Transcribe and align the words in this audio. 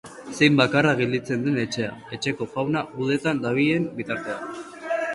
Zein 0.37 0.55
bakarra 0.61 0.93
gelditzen 1.01 1.43
den 1.49 1.59
etxea, 1.65 1.91
etxeko 2.19 2.49
jauna 2.57 2.85
gudetan 2.97 3.47
dabilen 3.47 3.89
bitartean. 4.01 4.61